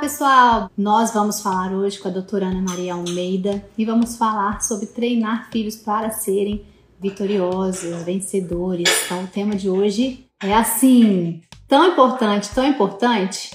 [0.00, 0.70] pessoal!
[0.78, 5.50] Nós vamos falar hoje com a doutora Ana Maria Almeida e vamos falar sobre treinar
[5.50, 6.64] filhos para serem
[7.00, 8.88] vitoriosos, vencedores.
[9.04, 13.50] Então, o tema de hoje é assim, tão importante, tão importante,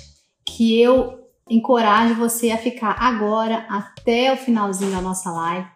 [0.45, 1.17] que eu
[1.49, 5.67] encorajo você a ficar agora até o finalzinho da nossa live,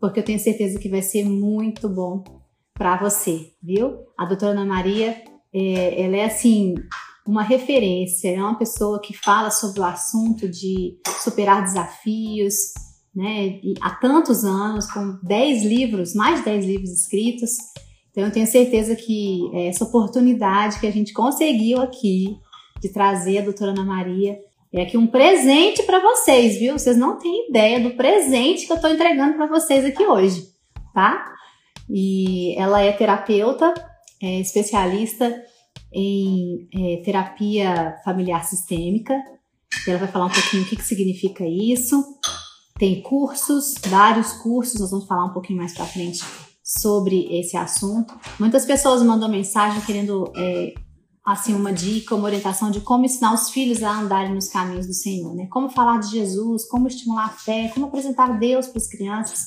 [0.00, 2.22] porque eu tenho certeza que vai ser muito bom
[2.72, 3.98] para você, viu?
[4.16, 5.20] A doutora Ana Maria,
[5.52, 6.76] é, ela é assim,
[7.26, 12.54] uma referência, é uma pessoa que fala sobre o assunto de superar desafios,
[13.14, 17.50] né, há tantos anos, com 10 livros, mais de 10 livros escritos.
[18.10, 22.36] Então, eu tenho certeza que é, essa oportunidade que a gente conseguiu aqui
[22.80, 24.38] de trazer a doutora Ana Maria
[24.72, 26.78] é aqui um presente para vocês, viu?
[26.78, 30.46] Vocês não têm ideia do presente que eu estou entregando para vocês aqui hoje,
[30.94, 31.30] tá?
[31.90, 33.74] E ela é terapeuta,
[34.22, 35.42] é especialista
[35.92, 39.14] em é, terapia familiar sistêmica.
[39.86, 42.02] Ela vai falar um pouquinho o que, que significa isso.
[42.78, 46.20] Tem cursos, vários cursos, nós vamos falar um pouquinho mais para frente
[46.62, 48.14] sobre esse assunto.
[48.38, 50.74] Muitas pessoas mandam mensagem querendo é,
[51.24, 54.94] assim uma dica, uma orientação de como ensinar os filhos a andarem nos caminhos do
[54.94, 55.46] Senhor, né?
[55.50, 59.40] Como falar de Jesus, como estimular a fé, como apresentar Deus para as crianças.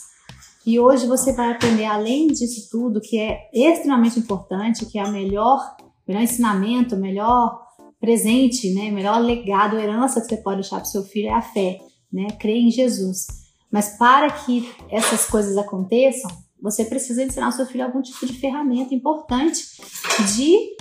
[0.65, 5.11] E hoje você vai aprender além disso tudo, que é extremamente importante, que é a
[5.11, 5.75] melhor
[6.07, 7.65] melhor ensinamento, melhor
[7.99, 11.79] presente, né, melhor legado, herança que você pode deixar para seu filho é a fé,
[12.11, 13.27] né, crer em Jesus.
[13.71, 16.29] Mas para que essas coisas aconteçam,
[16.61, 19.63] você precisa ensinar ao seu filho algum tipo de ferramenta importante
[20.35, 20.75] de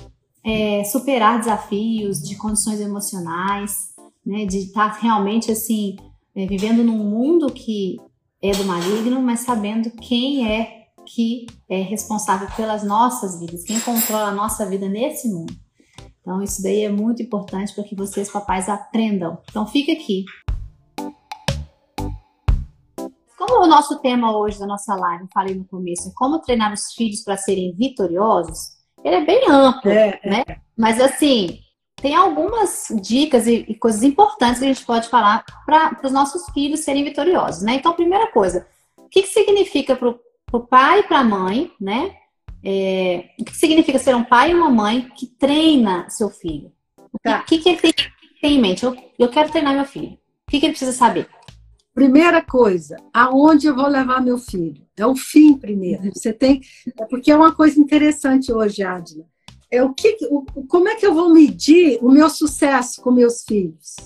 [0.44, 3.94] é, superar desafios, de condições emocionais,
[4.24, 5.96] né, de estar tá realmente assim
[6.34, 7.96] é, vivendo num mundo que
[8.42, 10.83] é do maligno, mas sabendo quem é
[11.14, 15.54] que é responsável pelas nossas vidas, quem controla a nossa vida nesse mundo.
[16.20, 19.38] Então, isso daí é muito importante para que vocês, papais, aprendam.
[19.48, 20.24] Então, fica aqui.
[23.38, 26.94] Como o nosso tema hoje da nossa live, falei no começo, é como treinar os
[26.94, 28.74] filhos para serem vitoriosos,
[29.04, 30.30] ele é bem amplo, é, é.
[30.30, 30.44] né?
[30.76, 31.60] Mas, assim,
[31.96, 36.48] tem algumas dicas e, e, coisas importantes que a gente pode falar para os nossos
[36.54, 37.74] filhos serem vitoriosos, né?
[37.74, 40.18] Então, primeira coisa, o que, que significa para o
[40.54, 42.16] para o pai e para a mãe, né?
[42.62, 46.72] É, o que significa ser um pai e uma mãe que treina seu filho?
[46.96, 47.42] O que, tá.
[47.42, 47.92] que, que ele tem,
[48.40, 48.84] tem, em mente?
[48.84, 50.12] Eu, eu quero treinar meu filho.
[50.12, 51.28] O que, que ele precisa saber?
[51.92, 54.82] Primeira coisa, aonde eu vou levar meu filho?
[54.96, 56.10] É o fim primeiro.
[56.14, 56.60] Você tem,
[56.98, 59.26] é porque é uma coisa interessante hoje, Adila.
[59.70, 63.44] É o que, o, como é que eu vou medir o meu sucesso com meus
[63.44, 63.96] filhos?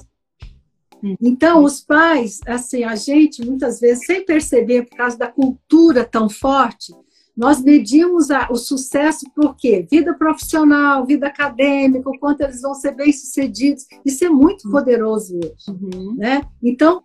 [1.20, 6.28] Então, os pais, assim, a gente, muitas vezes, sem perceber, por causa da cultura tão
[6.28, 6.92] forte,
[7.38, 9.86] nós medimos a, o sucesso por quê?
[9.88, 13.86] Vida profissional, vida acadêmica, o quanto eles vão ser bem-sucedidos.
[14.04, 14.72] Isso é muito uhum.
[14.72, 15.54] poderoso hoje.
[15.68, 16.16] Uhum.
[16.16, 16.42] Né?
[16.60, 17.04] Então,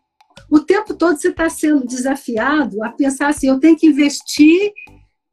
[0.50, 4.74] o tempo todo você está sendo desafiado a pensar assim: eu tenho que investir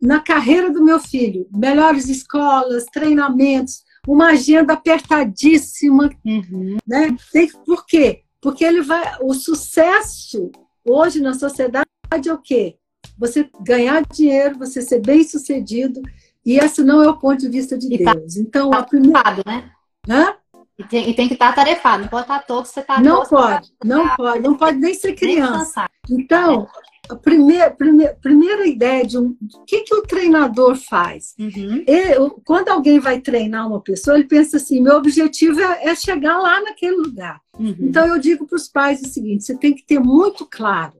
[0.00, 6.10] na carreira do meu filho, melhores escolas, treinamentos, uma agenda apertadíssima.
[6.24, 6.76] Uhum.
[6.86, 7.16] Né?
[7.32, 8.20] Tem, por quê?
[8.40, 9.16] Porque ele vai.
[9.20, 10.50] O sucesso
[10.84, 11.86] hoje na sociedade
[12.26, 12.76] é o quê?
[13.18, 16.00] Você ganhar dinheiro, você ser bem sucedido,
[16.44, 18.34] e esse não é o ponto de vista de tá Deus.
[18.34, 19.42] Tá, então, a primeira.
[19.46, 19.70] Né?
[20.08, 20.34] Hã?
[20.78, 23.70] E tem, e tem que estar tarefado, não pode estar todo, você está Não pode,
[23.84, 25.86] não pode, não pode nem ser criança.
[26.08, 26.66] Então,
[27.10, 29.36] a primeira, primeira, primeira ideia de um.
[29.54, 31.34] O que, que o treinador faz?
[31.38, 31.84] Uhum.
[31.86, 36.38] Ele, quando alguém vai treinar uma pessoa, ele pensa assim: meu objetivo é, é chegar
[36.38, 37.40] lá naquele lugar.
[37.58, 37.76] Uhum.
[37.80, 40.94] Então, eu digo para os pais o seguinte: você tem que ter muito claro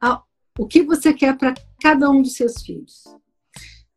[0.00, 0.20] a,
[0.58, 3.04] o que você quer para cada um dos seus filhos.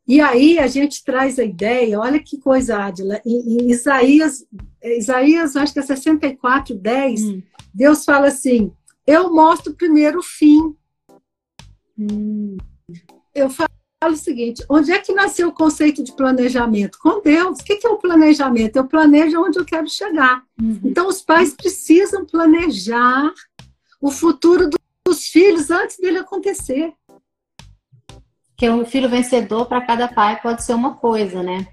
[0.08, 4.46] E aí a gente traz a ideia, olha que coisa, Adila, em, em Isaías,
[4.84, 7.42] Isaías, acho que é 64, 10, hum.
[7.74, 8.72] Deus fala assim:
[9.08, 10.76] eu mostro primeiro o fim
[11.98, 12.58] Hum.
[13.34, 13.70] Eu falo
[14.08, 16.98] o seguinte: onde é que nasceu o conceito de planejamento?
[17.00, 17.60] Com Deus.
[17.60, 18.76] O que é o planejamento?
[18.76, 20.44] Eu planejo onde eu quero chegar.
[20.62, 20.80] Uhum.
[20.84, 23.34] Então, os pais precisam planejar
[24.02, 24.70] o futuro
[25.06, 26.94] dos filhos antes dele acontecer.
[28.58, 31.68] Que um filho vencedor para cada pai pode ser uma coisa, né?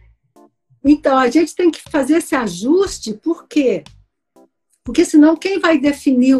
[0.84, 3.84] Então, a gente tem que fazer esse ajuste, por quê?
[4.82, 6.36] Porque senão quem vai definir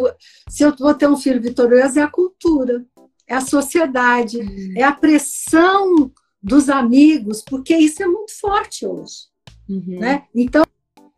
[0.49, 2.85] se eu vou ter um filho vitorioso é a cultura
[3.27, 4.73] é a sociedade, uhum.
[4.75, 6.11] é a pressão
[6.41, 9.27] dos amigos, porque isso é muito forte hoje.
[9.69, 9.99] Uhum.
[9.99, 10.25] Né?
[10.35, 10.63] Então,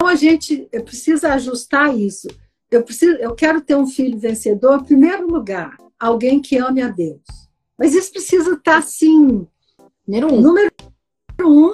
[0.04, 2.28] a gente precisa ajustar isso.
[2.70, 6.90] Eu, preciso, eu quero ter um filho vencedor, em primeiro lugar, alguém que ame a
[6.90, 7.22] Deus.
[7.78, 9.48] Mas isso precisa estar assim.
[10.08, 10.42] Número um.
[10.42, 10.72] Número
[11.42, 11.74] um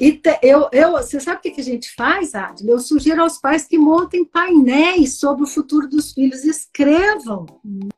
[0.00, 2.72] E te, eu, eu, você sabe o que, que a gente faz, Adila?
[2.72, 6.44] Eu sugiro aos pais que montem painéis sobre o futuro dos filhos.
[6.44, 7.46] Escrevam.
[7.64, 7.88] Hum,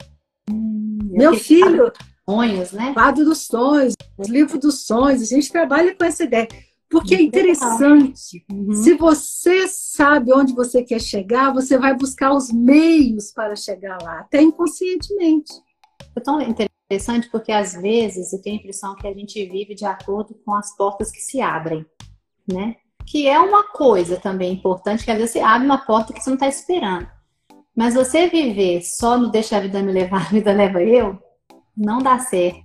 [0.51, 1.93] Meu filho.
[2.29, 2.93] Sonhos, né?
[2.93, 5.23] Quadro dos sonhos, livro dos sonhos.
[5.23, 6.49] A gente trabalha com essa ideia.
[6.89, 8.45] Porque é interessante.
[8.51, 8.73] Uhum.
[8.73, 14.21] Se você sabe onde você quer chegar, você vai buscar os meios para chegar lá,
[14.21, 15.53] até inconscientemente.
[16.17, 19.85] É tão interessante porque às vezes eu tenho a impressão que a gente vive de
[19.85, 21.85] acordo com as portas que se abrem,
[22.51, 22.77] né?
[23.05, 26.31] Que é uma coisa também importante, que às vezes você abre uma porta que você
[26.31, 27.09] não está esperando.
[27.77, 31.19] Mas você viver só no deixa a vida me levar, a vida leva eu,
[31.77, 32.65] não dá certo.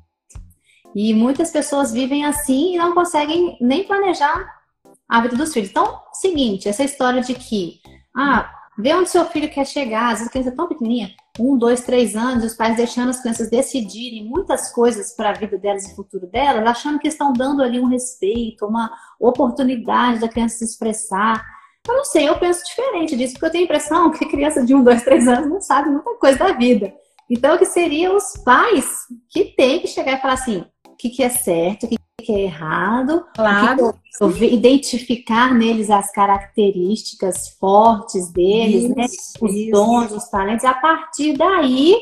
[0.96, 4.62] E muitas pessoas vivem assim e não conseguem nem planejar
[5.08, 5.70] a vida dos filhos.
[5.70, 7.82] Então, seguinte, essa história de que,
[8.16, 11.58] ah, vê onde seu filho quer chegar, às vezes a criança é tão pequenininha, um,
[11.58, 15.86] dois, três anos, os pais deixando as crianças decidirem muitas coisas para a vida delas
[15.86, 20.66] e futuro delas, achando que estão dando ali um respeito, uma oportunidade da criança se
[20.66, 21.44] expressar.
[21.88, 24.74] Eu não sei, eu penso diferente disso, porque eu tenho a impressão que criança de
[24.76, 26.94] um, dois, três anos não sabe muita coisa da vida.
[27.30, 30.64] Então, o que seriam os pais que têm que chegar e falar assim:
[31.02, 33.94] que, que é certo, o que, que é errado, claro.
[34.38, 39.06] Que identificar neles as características fortes deles, isso, né?
[39.42, 39.72] os isso.
[39.72, 41.98] dons, os talentos, e a partir daí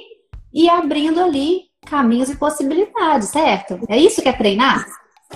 [0.53, 3.79] ir abrindo ali caminhos e possibilidades, certo?
[3.87, 4.85] É isso que é treinar?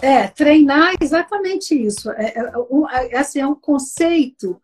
[0.01, 2.09] É, treinar é exatamente isso.
[2.11, 4.59] É, é, um, é, assim, é um conceito.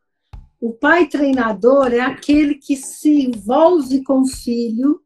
[0.60, 5.02] O pai treinador é aquele que se envolve com o filho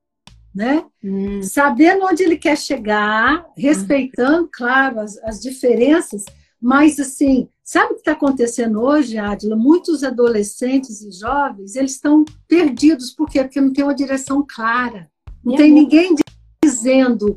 [0.54, 0.86] né?
[1.04, 1.42] Hum.
[1.42, 6.24] Sabendo onde ele quer chegar, respeitando, claro, as, as diferenças,
[6.62, 9.56] mas assim, sabe o que está acontecendo hoje, Adila?
[9.56, 13.44] Muitos adolescentes e jovens, eles estão perdidos, por quê?
[13.44, 15.10] Porque não tem uma direção clara.
[15.44, 16.16] Não e tem é ninguém
[16.64, 17.36] dizendo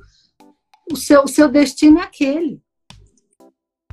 [0.92, 2.60] o seu, o seu destino é aquele.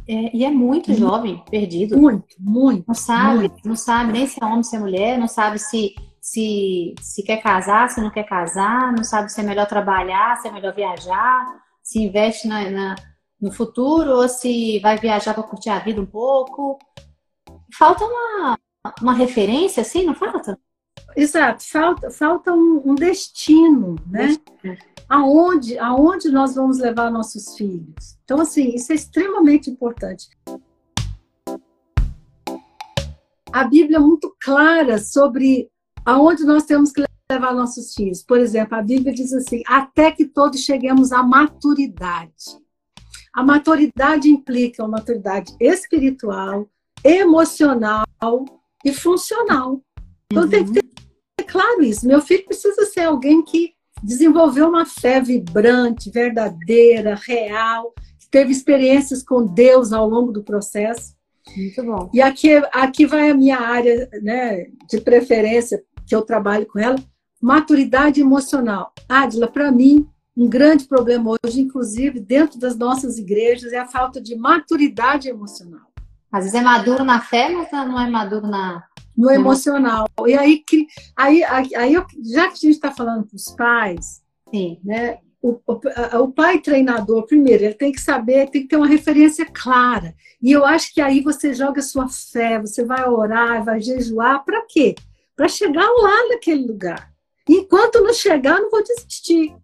[0.08, 0.98] É, e é muito uhum.
[0.98, 1.98] jovem, perdido.
[1.98, 2.84] Muito, muito.
[2.88, 3.68] Não sabe, muito.
[3.68, 7.44] não sabe nem se é homem, se é mulher, não sabe se se, se quer
[7.44, 11.46] casar, se não quer casar, não sabe se é melhor trabalhar, se é melhor viajar,
[11.84, 12.96] se investe na, na
[13.42, 16.80] no futuro ou se vai viajar para curtir a vida um pouco.
[17.78, 18.58] Falta uma,
[19.02, 20.58] uma referência, assim, não falta?
[21.16, 24.36] Exato, falta, falta um, um destino, né?
[25.08, 28.18] Aonde, aonde nós vamos levar nossos filhos?
[28.24, 30.30] Então, assim, isso é extremamente importante.
[33.52, 35.70] A Bíblia é muito clara sobre
[36.04, 38.24] aonde nós temos que levar nossos filhos.
[38.24, 42.62] Por exemplo, a Bíblia diz assim: até que todos cheguemos à maturidade.
[43.34, 46.70] A maturidade implica uma maturidade espiritual,
[47.04, 48.06] emocional
[48.86, 49.82] e funcional.
[50.32, 50.50] Então uhum.
[50.50, 50.83] tem que ter
[51.54, 52.08] claro isso.
[52.08, 59.24] Meu filho precisa ser alguém que desenvolveu uma fé vibrante, verdadeira, real, que teve experiências
[59.24, 61.14] com Deus ao longo do processo.
[61.56, 62.10] Muito bom.
[62.12, 66.98] E aqui, aqui vai a minha área né, de preferência que eu trabalho com ela,
[67.40, 68.92] maturidade emocional.
[69.08, 74.20] Adila, para mim, um grande problema hoje, inclusive dentro das nossas igrejas, é a falta
[74.20, 75.94] de maturidade emocional.
[76.32, 78.84] Às vezes é maduro na fé, mas não é maduro na.
[79.16, 80.08] No emocional.
[80.26, 80.64] E aí,
[81.16, 81.94] aí, aí, aí
[82.24, 84.22] já que a gente está falando para os pais,
[84.54, 84.80] Sim.
[84.84, 85.20] né?
[85.42, 85.82] O, o,
[86.22, 90.16] o, pai treinador, primeiro, ele tem que saber, tem que ter uma referência clara.
[90.42, 94.66] E eu acho que aí você joga sua fé, você vai orar, vai jejuar, para
[94.66, 94.96] quê?
[95.36, 97.12] para chegar lá naquele lugar.
[97.48, 99.56] Enquanto não chegar, não vou desistir.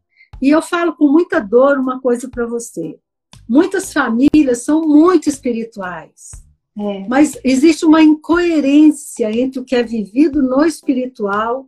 [0.42, 3.00] E eu falo com muita dor uma coisa para você.
[3.48, 6.32] Muitas famílias são muito espirituais.
[6.80, 7.06] É.
[7.10, 11.68] Mas existe uma incoerência entre o que é vivido no espiritual,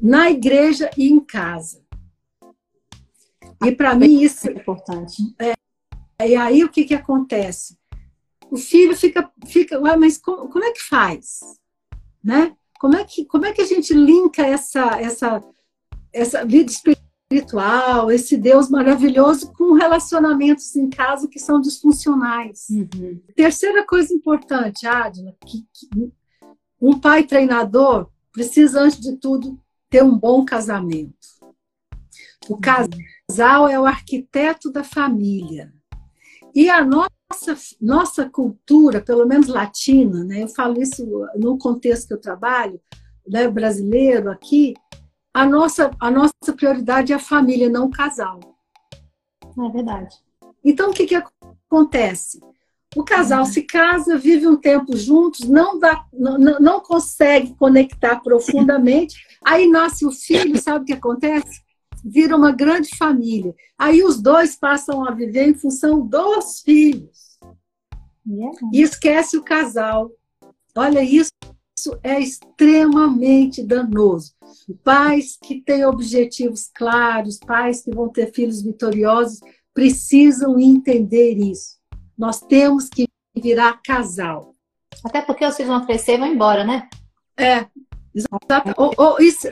[0.00, 1.82] na igreja e em casa.
[3.64, 5.16] E para mim isso é importante.
[5.40, 5.54] É,
[6.24, 7.76] e aí o que, que acontece?
[8.48, 11.40] O filho fica, fica, mas como, como é que faz?
[12.22, 12.56] Né?
[12.78, 15.44] Como é que, como é que a gente linka essa, essa,
[16.12, 17.07] essa vida espiritual,
[18.10, 22.66] esse Deus maravilhoso, com relacionamentos em casa que são disfuncionais?
[22.70, 23.20] Uhum.
[23.36, 26.12] Terceira coisa importante, Adna, que, que
[26.80, 31.14] um pai treinador precisa, antes de tudo, ter um bom casamento.
[32.48, 32.60] O uhum.
[32.60, 35.72] casal é o arquiteto da família.
[36.54, 41.06] E a nossa nossa, nossa cultura, pelo menos latina, né, eu falo isso
[41.36, 42.80] no contexto que eu trabalho,
[43.26, 44.74] né, brasileiro aqui,
[45.32, 48.40] a nossa, a nossa prioridade é a família, não o casal.
[49.42, 50.16] É verdade.
[50.64, 52.40] Então, o que, que acontece?
[52.96, 59.14] O casal se casa, vive um tempo juntos, não, dá, não, não consegue conectar profundamente,
[59.44, 61.62] aí nasce o filho, sabe o que acontece?
[62.04, 63.54] vira uma grande família.
[63.78, 67.38] Aí os dois passam a viver em função dos filhos.
[68.72, 70.10] E esquece o casal.
[70.76, 71.30] Olha, isso,
[71.78, 74.34] isso é extremamente danoso.
[74.82, 79.38] Pais que têm objetivos claros, pais que vão ter filhos vitoriosos,
[79.72, 81.78] precisam entender isso.
[82.16, 83.06] Nós temos que
[83.36, 84.56] virar casal.
[85.04, 86.88] Até porque os filhos vão crescer e vão embora, né?
[87.36, 87.66] É.
[88.76, 89.46] Ou, ou, isso,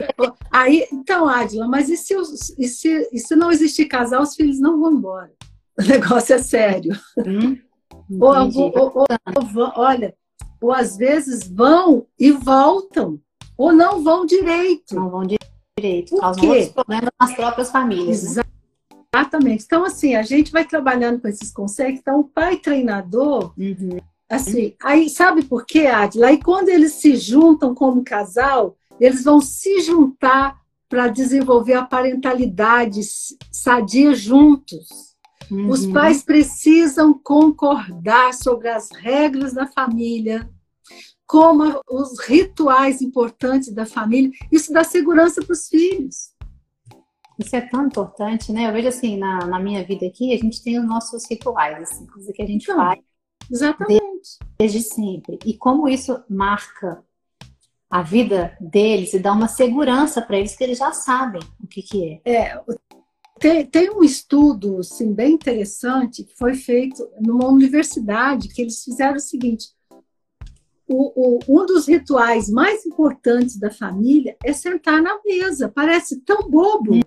[0.51, 2.13] aí, então, Adila, mas e se,
[2.57, 5.31] e, se, e se não existir casal, os filhos não vão embora?
[5.79, 6.91] O negócio é sério.
[7.19, 7.55] Hum,
[8.19, 8.33] ou,
[8.73, 10.15] ou, ou, olha,
[10.61, 13.19] ou às vezes vão e voltam,
[13.57, 14.95] ou não vão direito.
[14.95, 18.35] Não vão direito, Por causam outros problemas nas próprias famílias.
[18.35, 18.43] Né?
[19.13, 19.63] Exatamente.
[19.65, 21.99] Então, assim, a gente vai trabalhando com esses conceitos.
[21.99, 23.97] Então, o pai treinador, uhum.
[24.29, 26.27] assim, aí sabe por quê, Adila?
[26.27, 30.59] Aí quando eles se juntam como casal, eles vão se juntar
[30.89, 33.01] para desenvolver a parentalidade
[33.51, 35.15] sadia juntos.
[35.49, 35.69] Uhum.
[35.69, 40.49] Os pais precisam concordar sobre as regras da família,
[41.25, 44.31] como os rituais importantes da família.
[44.51, 46.33] Isso dá segurança para os filhos.
[47.39, 48.67] Isso é tão importante, né?
[48.67, 52.05] Eu vejo assim, na, na minha vida aqui, a gente tem os nossos rituais, assim,
[52.07, 52.99] coisa que a gente então, faz
[53.51, 54.01] exatamente.
[54.01, 55.39] Desde, desde sempre.
[55.45, 57.03] E como isso marca
[57.89, 61.81] a vida deles e dá uma segurança para eles que eles já sabem o que,
[61.81, 62.31] que é.
[62.31, 62.63] É,
[63.39, 69.17] tem, tem um estudo assim, bem interessante que foi feito numa universidade, que eles fizeram
[69.17, 69.69] o seguinte:
[70.87, 75.69] o, o, um dos rituais mais importantes da família é sentar na mesa.
[75.69, 76.99] Parece tão bobo,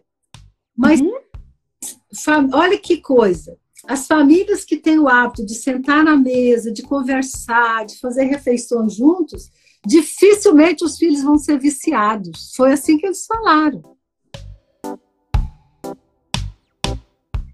[0.77, 2.51] mas uhum.
[2.53, 3.59] olha que coisa.
[3.87, 8.95] As famílias que têm o hábito de sentar na mesa, de conversar, de fazer refeições
[8.95, 9.51] juntos,
[9.87, 12.53] dificilmente os filhos vão ser viciados.
[12.55, 13.97] Foi assim que eles falaram.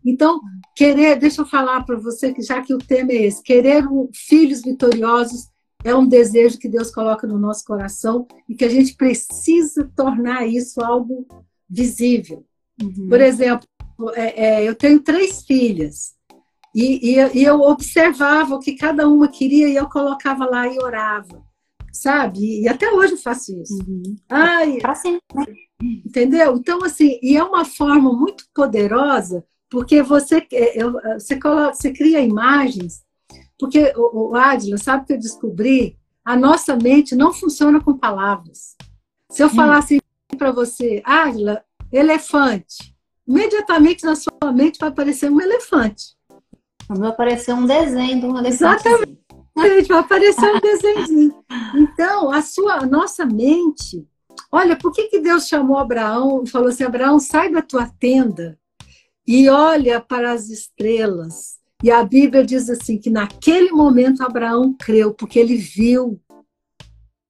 [0.06, 0.40] Então,
[0.76, 4.08] querer, deixa eu falar para você que já que o tema é esse, querer um,
[4.14, 5.48] filhos vitoriosos
[5.84, 10.46] é um desejo que Deus coloca no nosso coração e que a gente precisa tornar
[10.46, 11.26] isso algo
[11.68, 12.44] visível.
[12.80, 13.08] Uhum.
[13.08, 13.68] Por exemplo,
[14.14, 16.14] é, é, eu tenho três filhas
[16.74, 20.78] e, e, e, eu observava o que cada uma queria e eu colocava lá e
[20.78, 21.42] orava,
[21.92, 22.62] sabe?
[22.62, 23.74] E até hoje eu faço isso.
[23.74, 24.16] Uhum.
[24.28, 25.20] Ai, pra sempre.
[25.34, 25.46] Né?
[26.04, 26.56] Entendeu?
[26.56, 31.92] Então, assim, e é uma forma muito poderosa porque você, é, eu, você, coloca, você
[31.92, 33.04] cria imagens,
[33.58, 35.98] porque o, o Adila, sabe que eu descobri?
[36.24, 38.76] A nossa mente não funciona com palavras.
[39.30, 39.54] Se eu hum.
[39.54, 39.98] falar assim
[40.38, 42.94] para você, Adila, elefante,
[43.26, 46.16] imediatamente na sua mente vai aparecer um elefante.
[46.88, 48.86] Vai aparecer um desenho de um elefante.
[48.86, 49.88] Exatamente.
[49.88, 51.44] Vai aparecer um desenho.
[51.74, 54.06] Então, a sua, a nossa mente.
[54.52, 58.58] Olha, por que, que Deus chamou Abraão e falou assim: Abraão, sai da tua tenda
[59.26, 61.58] e olha para as estrelas.
[61.82, 66.20] E a Bíblia diz assim que naquele momento Abraão creu porque ele viu.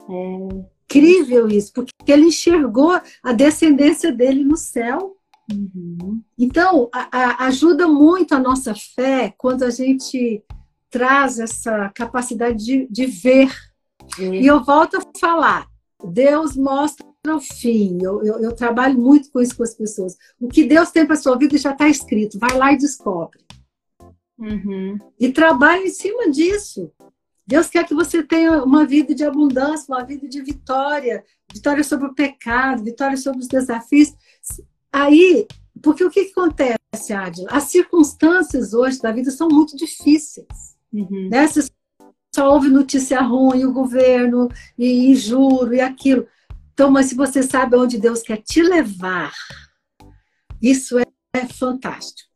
[0.09, 5.17] É incrível isso, porque ele enxergou a descendência dele no céu.
[5.53, 6.23] Uhum.
[6.38, 10.43] Então, a, a, ajuda muito a nossa fé quando a gente
[10.91, 13.53] traz essa capacidade de, de ver.
[14.19, 14.35] Uhum.
[14.35, 15.67] E eu volto a falar:
[16.05, 17.07] Deus mostra
[17.40, 17.99] fim.
[18.02, 20.16] Eu, eu, eu, trabalho muito com isso com as pessoas.
[20.40, 22.38] O que Deus tem para sua vida já está escrito.
[22.38, 23.40] Vai lá e descobre.
[24.38, 24.99] Uhum.
[25.18, 26.90] E trabalhe em cima disso.
[27.47, 32.09] Deus quer que você tenha uma vida de abundância, uma vida de vitória, vitória sobre
[32.09, 34.12] o pecado, vitória sobre os desafios.
[34.92, 35.47] Aí,
[35.80, 37.49] porque o que, que acontece, Adila?
[37.50, 40.76] As circunstâncias hoje da vida são muito difíceis.
[40.92, 41.28] Uhum.
[41.30, 41.47] Né?
[41.47, 41.68] Você
[42.35, 46.26] só ouve notícia ruim, o governo, e, e juro, e aquilo.
[46.76, 49.33] Então, mas se você sabe onde Deus quer te levar,
[50.61, 52.28] isso é, é fantástico.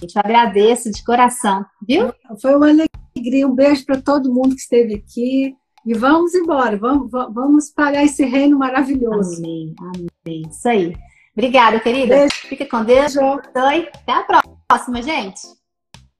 [0.00, 2.10] Eu te agradeço de coração, viu?
[2.40, 3.46] Foi uma alegria.
[3.46, 5.54] Um beijo para todo mundo que esteve aqui.
[5.84, 9.36] E vamos embora, vamos, vamos espalhar esse reino maravilhoso.
[9.44, 10.42] Amém, amém.
[10.50, 10.94] Isso aí.
[11.34, 12.16] Obrigada, querida.
[12.16, 12.34] Beijo.
[12.48, 13.14] Fica com Deus.
[13.14, 13.20] Beijo.
[13.26, 15.42] Até a próxima, gente.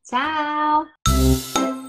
[0.05, 1.80] Tchau.